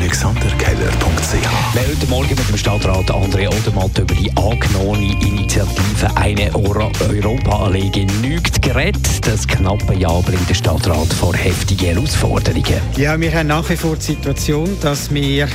[0.00, 6.54] alexanderkeller.ch Wir haben heute Morgen mit dem Stadtrat André Odermatt über die angenommene Initiative «Eine
[6.54, 9.26] Europa-Allee genügt» geredet.
[9.26, 12.80] Das knappe Jahr bringt der Stadtrat vor heftige Herausforderungen.
[12.96, 15.48] Ja, wir haben nach wie vor die Situation, dass wir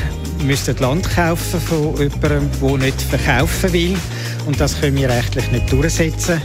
[0.44, 3.98] müssten Land kaufen von jemandem, der nicht verkaufen will.
[4.46, 6.40] Und das können wir rechtlich nicht durchsetzen.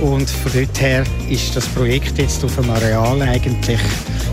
[0.00, 3.80] Und von dort her ist das Projekt jetzt auf dem Areal eigentlich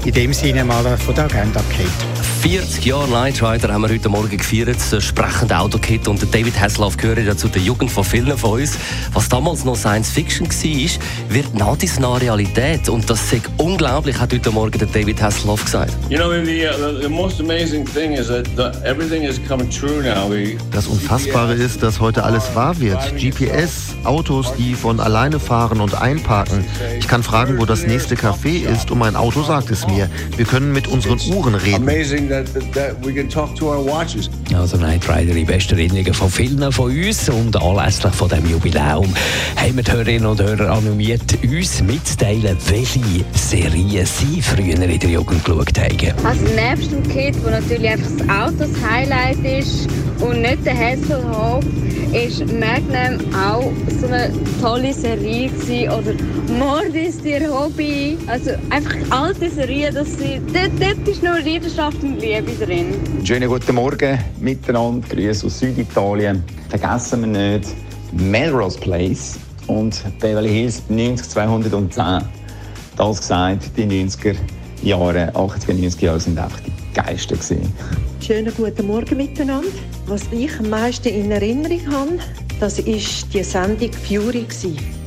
[0.05, 2.20] in dem Sinne mal von der Agenda gefallen.
[2.41, 6.97] 40 Jahre Night Rider haben wir heute Morgen gefeiert, das sprechende Autokit und David Hasselhoff
[6.97, 8.79] gehört ja zu der Jugend von vielen von uns.
[9.13, 14.33] Was damals noch Science Fiction war, wird nahtlos nah Realität und das ist unglaublich, hat
[14.33, 15.93] heute Morgen der David Hasselhoff gesagt.
[16.09, 20.01] You know, the, uh, the most amazing thing is that the, everything is coming true
[20.01, 20.27] now.
[20.27, 22.99] We, Das Unfassbare ist, dass heute alles wahr wird.
[23.17, 26.65] GPS, Autos, die von alleine fahren und einparken.
[26.97, 30.09] Ich kann fragen, wo das nächste Café ist und mein Auto sagt es mir.
[30.37, 31.85] Wir können mit unseren Uhren reden.
[32.31, 34.29] That, that, we can talk to our watches.
[34.55, 39.13] Also Night Rider in besten Erinnerungen von vielen von uns und anlässlich von dem Jubiläum
[39.55, 45.09] haben wir die Hörerinnen und Hörer animiert, uns mitzuteilen, welche Serien sie früher in der
[45.09, 46.25] Jugend geschaut haben.
[46.25, 49.87] Also nebst dem Kit, wo natürlich einfach das Auto das Highlight ist
[50.21, 51.63] und nicht der Hasselhoff,
[52.13, 55.89] ist Magnum auch so eine tolle Serie gewesen.
[55.89, 56.13] Oder
[56.57, 58.17] Mord ist ihr Hobby.
[58.27, 62.93] Also einfach alte Serien, dass sie, dort, dort ist nur Leidenschaft und Liebe drin.
[63.23, 66.43] Schönen guten Morgen miteinander, Grüße aus Süditalien.
[66.69, 67.69] Vergessen wir nicht
[68.11, 72.27] Melrose Place und Beverly Hills 90210.
[72.97, 74.35] Das gesagt, die 90er
[74.83, 77.73] Jahre, 80er, 90er Jahre sind einfach die geilsten gewesen.
[78.21, 79.67] Schönen guten Morgen miteinander.
[80.05, 82.19] Was ich am meisten in Erinnerung habe,
[82.59, 84.45] das ist die Sendung Fury.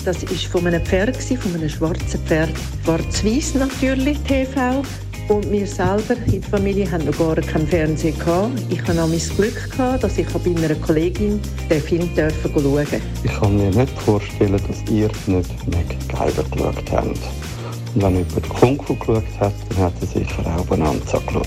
[0.04, 2.50] Das ist von einem Pferd, von einem schwarzen Pferd.
[2.82, 4.82] Schwarz-Weiß natürlich, TV.
[5.28, 8.60] Und wir selber in der Familie haben noch gar keinen Fernseher gehabt.
[8.68, 13.00] Ich hatte auch mein Glück, gehabt, dass ich bei einer Kollegin den Film schauen durfte.
[13.22, 17.06] Ich kann mir nicht vorstellen, dass ihr nicht MacGyver geschaut habt.
[17.94, 21.46] Und wenn jemand Kung Fu geschaut hat, dann hat er sicher auch Bonanza geschaut.